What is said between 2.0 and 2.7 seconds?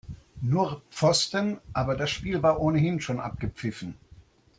Spiel war